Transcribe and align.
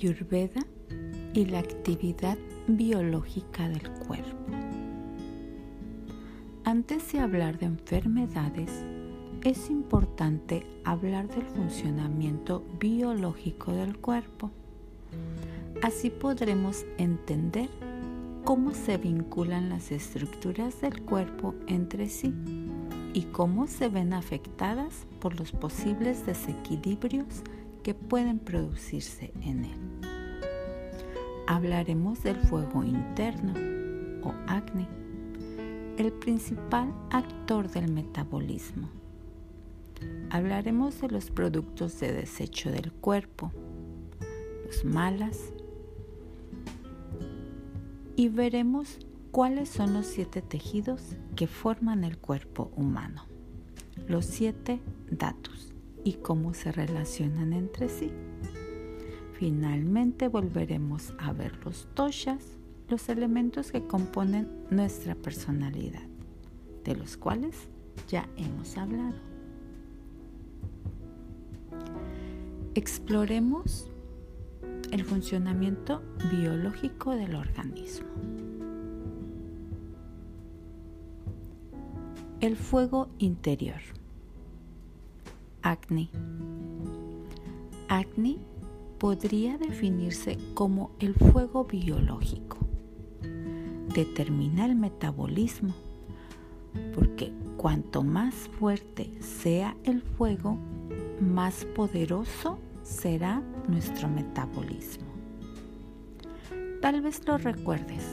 Ayurveda 0.00 0.64
y 1.34 1.44
la 1.44 1.58
actividad 1.58 2.38
biológica 2.66 3.68
del 3.68 3.86
cuerpo. 3.98 4.50
Antes 6.64 7.12
de 7.12 7.20
hablar 7.20 7.58
de 7.58 7.66
enfermedades, 7.66 8.70
es 9.44 9.68
importante 9.68 10.66
hablar 10.84 11.28
del 11.28 11.44
funcionamiento 11.44 12.64
biológico 12.80 13.72
del 13.72 13.98
cuerpo. 13.98 14.50
Así 15.82 16.08
podremos 16.08 16.86
entender 16.96 17.68
cómo 18.44 18.72
se 18.72 18.96
vinculan 18.96 19.68
las 19.68 19.92
estructuras 19.92 20.80
del 20.80 21.02
cuerpo 21.02 21.54
entre 21.66 22.08
sí 22.08 22.32
y 23.12 23.24
cómo 23.24 23.66
se 23.66 23.90
ven 23.90 24.14
afectadas 24.14 25.06
por 25.20 25.38
los 25.38 25.52
posibles 25.52 26.24
desequilibrios 26.24 27.42
que 27.82 27.94
pueden 27.94 28.38
producirse 28.38 29.32
en 29.42 29.64
él. 29.64 29.89
Hablaremos 31.50 32.22
del 32.22 32.36
fuego 32.36 32.84
interno 32.84 33.54
o 34.22 34.32
acné, 34.46 34.86
el 35.98 36.12
principal 36.12 36.94
actor 37.10 37.68
del 37.68 37.90
metabolismo. 37.90 38.88
Hablaremos 40.30 41.00
de 41.00 41.08
los 41.08 41.32
productos 41.32 41.98
de 41.98 42.12
desecho 42.12 42.70
del 42.70 42.92
cuerpo, 42.92 43.50
los 44.64 44.84
malas, 44.84 45.52
y 48.14 48.28
veremos 48.28 49.00
cuáles 49.32 49.70
son 49.70 49.92
los 49.92 50.06
siete 50.06 50.42
tejidos 50.42 51.16
que 51.34 51.48
forman 51.48 52.04
el 52.04 52.16
cuerpo 52.16 52.70
humano, 52.76 53.24
los 54.06 54.24
siete 54.24 54.78
datos 55.10 55.74
y 56.04 56.12
cómo 56.12 56.54
se 56.54 56.70
relacionan 56.70 57.52
entre 57.54 57.88
sí. 57.88 58.12
Finalmente 59.40 60.28
volveremos 60.28 61.14
a 61.18 61.32
ver 61.32 61.64
los 61.64 61.88
toshas, 61.94 62.58
los 62.90 63.08
elementos 63.08 63.72
que 63.72 63.86
componen 63.86 64.46
nuestra 64.68 65.14
personalidad, 65.14 66.02
de 66.84 66.94
los 66.94 67.16
cuales 67.16 67.70
ya 68.06 68.28
hemos 68.36 68.76
hablado. 68.76 69.16
Exploremos 72.74 73.90
el 74.92 75.04
funcionamiento 75.04 76.02
biológico 76.30 77.16
del 77.16 77.34
organismo. 77.34 78.08
El 82.40 82.56
fuego 82.56 83.08
interior. 83.18 83.80
Acne. 85.62 86.10
Acne 87.88 88.49
podría 89.00 89.56
definirse 89.56 90.36
como 90.52 90.90
el 91.00 91.14
fuego 91.14 91.64
biológico. 91.64 92.58
Determina 93.94 94.66
el 94.66 94.76
metabolismo, 94.76 95.74
porque 96.94 97.32
cuanto 97.56 98.02
más 98.02 98.34
fuerte 98.34 99.10
sea 99.20 99.74
el 99.84 100.02
fuego, 100.02 100.58
más 101.18 101.64
poderoso 101.64 102.58
será 102.82 103.42
nuestro 103.68 104.06
metabolismo. 104.06 105.06
Tal 106.82 107.00
vez 107.00 107.26
lo 107.26 107.38
recuerdes, 107.38 108.04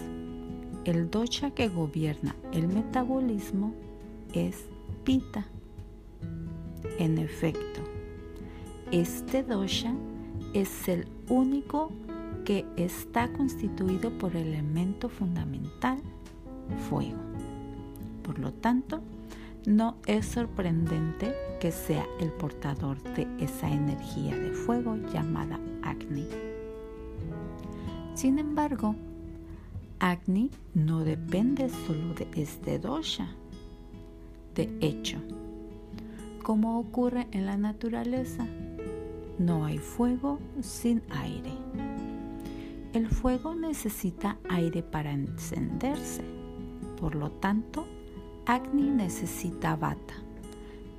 el 0.86 1.12
dosha 1.12 1.52
que 1.52 1.68
gobierna 1.68 2.34
el 2.54 2.70
metabolismo 2.70 3.74
es 4.34 4.66
Pita. 5.04 5.48
En 6.98 7.18
efecto, 7.18 7.82
este 8.92 9.44
dosha 9.44 9.94
es 10.62 10.88
el 10.88 11.08
único 11.30 11.92
que 12.44 12.66
está 12.78 13.32
constituido 13.32 14.10
por 14.18 14.36
el 14.36 14.48
elemento 14.48 15.08
fundamental, 15.08 16.00
fuego. 16.90 17.20
Por 18.24 18.40
lo 18.40 18.52
tanto, 18.54 19.02
no 19.68 19.98
es 20.08 20.26
sorprendente 20.26 21.36
que 21.60 21.72
sea 21.72 22.08
el 22.20 22.32
portador 22.32 23.02
de 23.14 23.28
esa 23.40 23.70
energía 23.70 24.36
de 24.36 24.52
fuego 24.52 24.98
llamada 25.14 25.60
Agni. 25.84 26.28
Sin 28.16 28.40
embargo, 28.40 28.96
Agni 30.00 30.50
no 30.74 31.04
depende 31.04 31.70
solo 31.70 32.16
de 32.16 32.28
este 32.34 32.80
dosha. 32.80 33.28
De 34.56 34.76
hecho, 34.82 35.20
como 36.42 36.80
ocurre 36.80 37.28
en 37.32 37.46
la 37.46 37.58
naturaleza, 37.58 38.48
no 39.38 39.66
hay 39.66 39.78
fuego 39.78 40.40
sin 40.62 41.02
aire. 41.10 41.52
El 42.94 43.08
fuego 43.08 43.54
necesita 43.54 44.38
aire 44.50 44.82
para 44.82 45.12
encenderse. 45.12 46.24
Por 47.00 47.16
lo 47.16 47.32
tanto, 47.32 47.86
Agni 48.46 48.90
necesita 48.90 49.76
Vata, 49.76 50.16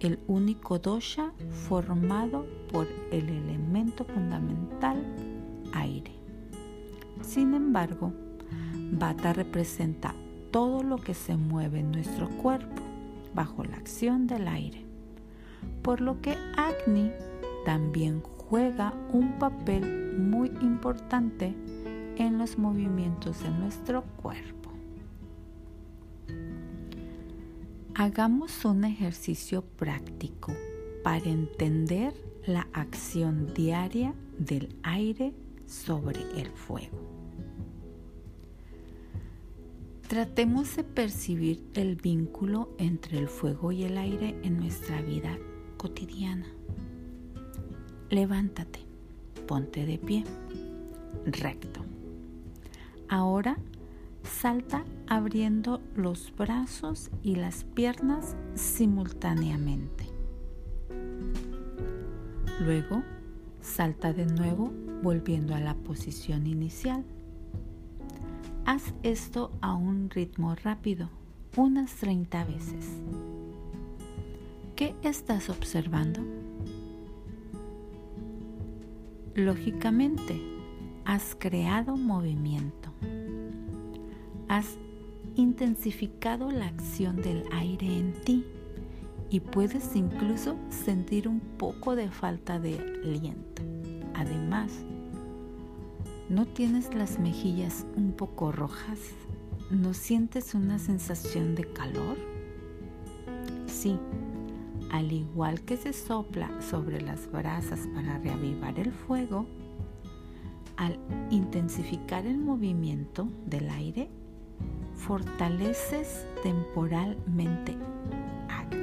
el 0.00 0.20
único 0.28 0.78
dosha 0.78 1.32
formado 1.50 2.46
por 2.70 2.86
el 3.10 3.28
elemento 3.28 4.04
fundamental 4.04 5.02
aire. 5.72 6.12
Sin 7.22 7.54
embargo, 7.54 8.12
Vata 8.92 9.32
representa 9.32 10.14
todo 10.50 10.82
lo 10.82 10.98
que 10.98 11.14
se 11.14 11.36
mueve 11.36 11.80
en 11.80 11.90
nuestro 11.90 12.28
cuerpo 12.28 12.82
bajo 13.34 13.64
la 13.64 13.76
acción 13.76 14.26
del 14.26 14.46
aire, 14.46 14.84
por 15.82 16.00
lo 16.00 16.20
que 16.20 16.36
Agni 16.56 17.10
también 17.68 18.22
juega 18.22 18.94
un 19.12 19.38
papel 19.38 20.16
muy 20.16 20.48
importante 20.62 21.54
en 22.16 22.38
los 22.38 22.56
movimientos 22.56 23.42
de 23.42 23.50
nuestro 23.50 24.04
cuerpo. 24.22 24.72
Hagamos 27.94 28.64
un 28.64 28.86
ejercicio 28.86 29.60
práctico 29.60 30.54
para 31.04 31.26
entender 31.26 32.14
la 32.46 32.66
acción 32.72 33.52
diaria 33.52 34.14
del 34.38 34.74
aire 34.82 35.34
sobre 35.66 36.22
el 36.40 36.48
fuego. 36.52 36.96
Tratemos 40.08 40.74
de 40.74 40.84
percibir 40.84 41.62
el 41.74 41.96
vínculo 41.96 42.70
entre 42.78 43.18
el 43.18 43.28
fuego 43.28 43.72
y 43.72 43.84
el 43.84 43.98
aire 43.98 44.40
en 44.42 44.56
nuestra 44.58 45.02
vida 45.02 45.36
cotidiana. 45.76 46.46
Levántate, 48.10 48.80
ponte 49.46 49.84
de 49.84 49.98
pie, 49.98 50.24
recto. 51.26 51.80
Ahora 53.06 53.58
salta 54.22 54.84
abriendo 55.06 55.82
los 55.94 56.32
brazos 56.34 57.10
y 57.22 57.36
las 57.36 57.64
piernas 57.64 58.34
simultáneamente. 58.54 60.06
Luego, 62.60 63.02
salta 63.60 64.14
de 64.14 64.24
nuevo 64.24 64.72
volviendo 65.02 65.54
a 65.54 65.60
la 65.60 65.74
posición 65.74 66.46
inicial. 66.46 67.04
Haz 68.64 68.94
esto 69.02 69.50
a 69.60 69.74
un 69.74 70.08
ritmo 70.08 70.54
rápido, 70.54 71.10
unas 71.56 71.94
30 71.96 72.44
veces. 72.44 72.86
¿Qué 74.76 74.94
estás 75.02 75.50
observando? 75.50 76.37
Lógicamente, 79.38 80.42
has 81.04 81.36
creado 81.38 81.96
movimiento 81.96 82.90
has 84.48 84.76
intensificado 85.36 86.50
la 86.50 86.66
acción 86.66 87.22
del 87.22 87.44
aire 87.52 87.86
en 87.86 88.12
ti 88.24 88.44
y 89.30 89.38
puedes 89.38 89.94
incluso 89.94 90.56
sentir 90.70 91.28
un 91.28 91.38
poco 91.38 91.94
de 91.94 92.10
falta 92.10 92.58
de 92.58 92.80
aliento. 93.04 93.62
Además, 94.14 94.72
¿no 96.28 96.44
tienes 96.44 96.92
las 96.92 97.20
mejillas 97.20 97.86
un 97.94 98.10
poco 98.10 98.50
rojas? 98.50 98.98
¿No 99.70 99.94
sientes 99.94 100.52
una 100.54 100.80
sensación 100.80 101.54
de 101.54 101.64
calor? 101.72 102.16
Sí, 103.68 104.00
al 104.90 105.12
igual 105.12 105.60
que 105.62 105.76
se 105.76 105.92
sopla 105.92 106.50
sobre 106.62 107.00
las 107.00 107.30
brasas 107.30 107.80
para 107.94 108.18
reavivar 108.18 108.78
el 108.78 108.92
fuego, 108.92 109.46
al 110.76 110.98
intensificar 111.30 112.26
el 112.26 112.38
movimiento 112.38 113.28
del 113.46 113.68
aire, 113.70 114.08
fortaleces 114.94 116.26
temporalmente 116.42 117.76
Agni. 118.48 118.78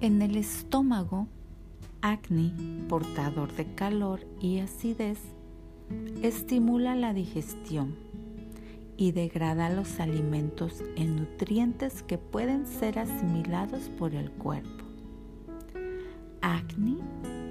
En 0.00 0.22
el 0.22 0.36
estómago, 0.36 1.28
Agni, 2.00 2.84
portador 2.88 3.52
de 3.54 3.74
calor 3.74 4.20
y 4.40 4.60
acidez, 4.60 5.20
estimula 6.22 6.94
la 6.94 7.12
digestión 7.12 8.07
y 8.98 9.12
degrada 9.12 9.70
los 9.70 10.00
alimentos 10.00 10.82
en 10.96 11.16
nutrientes 11.16 12.02
que 12.02 12.18
pueden 12.18 12.66
ser 12.66 12.98
asimilados 12.98 13.88
por 13.96 14.12
el 14.12 14.30
cuerpo. 14.32 14.84
Agni 16.42 16.98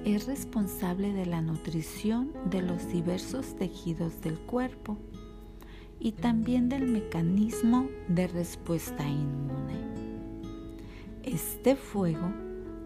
es 0.03 0.27
responsable 0.27 1.13
de 1.13 1.25
la 1.25 1.41
nutrición 1.41 2.33
de 2.49 2.61
los 2.61 2.91
diversos 2.91 3.55
tejidos 3.55 4.21
del 4.21 4.37
cuerpo 4.37 4.97
y 5.99 6.11
también 6.11 6.67
del 6.67 6.85
mecanismo 6.85 7.87
de 8.09 8.27
respuesta 8.27 9.07
inmune. 9.07 9.87
Este 11.23 11.77
fuego 11.77 12.29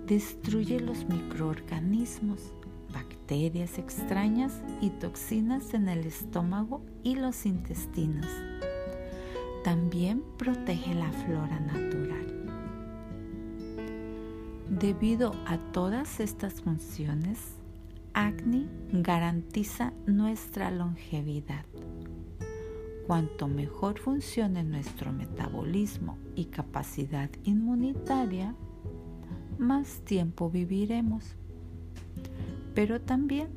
destruye 0.05 0.79
los 0.79 1.09
microorganismos, 1.09 2.53
bacterias 3.31 3.79
extrañas 3.79 4.61
y 4.81 4.89
toxinas 4.89 5.73
en 5.73 5.87
el 5.87 6.05
estómago 6.05 6.81
y 7.01 7.15
los 7.15 7.45
intestinos. 7.45 8.27
También 9.63 10.21
protege 10.37 10.93
la 10.93 11.09
flora 11.13 11.57
natural. 11.61 12.27
Debido 14.67 15.33
a 15.45 15.57
todas 15.71 16.19
estas 16.19 16.61
funciones, 16.61 17.39
Agni 18.13 18.67
garantiza 18.91 19.93
nuestra 20.05 20.69
longevidad. 20.69 21.63
Cuanto 23.07 23.47
mejor 23.47 23.97
funcione 23.97 24.65
nuestro 24.65 25.13
metabolismo 25.13 26.17
y 26.35 26.45
capacidad 26.47 27.29
inmunitaria, 27.45 28.55
más 29.57 30.01
tiempo 30.03 30.49
viviremos. 30.49 31.37
Pero 32.73 33.01
también 33.01 33.49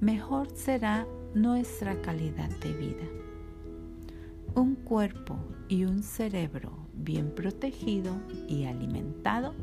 mejor 0.00 0.48
será 0.54 1.06
nuestra 1.34 2.00
calidad 2.02 2.50
de 2.60 2.72
vida. 2.72 3.04
Un 4.54 4.74
cuerpo 4.74 5.38
y 5.68 5.84
un 5.84 6.02
cerebro 6.02 6.72
bien 6.94 7.30
protegido 7.34 8.12
y 8.48 8.64
alimentado 8.64 9.54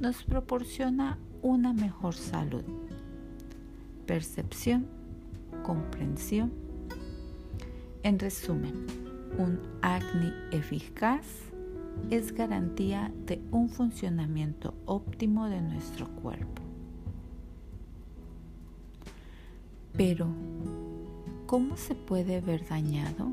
nos 0.00 0.24
proporciona 0.24 1.18
una 1.42 1.72
mejor 1.72 2.14
salud, 2.14 2.64
percepción, 4.06 4.86
comprensión 5.62 6.62
en 8.04 8.18
resumen, 8.18 8.86
un 9.38 9.60
acné 9.80 10.32
eficaz 10.50 11.24
es 12.10 12.32
garantía 12.32 13.12
de 13.26 13.40
un 13.52 13.68
funcionamiento 13.68 14.74
óptimo 14.86 15.48
de 15.48 15.60
nuestro 15.60 16.08
cuerpo. 16.16 16.61
Pero, 19.96 20.26
¿cómo 21.46 21.76
se 21.76 21.94
puede 21.94 22.40
ver 22.40 22.66
dañado? 22.68 23.32